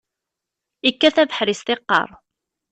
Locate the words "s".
1.59-1.61